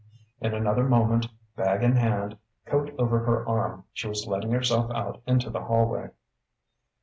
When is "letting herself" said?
4.25-4.89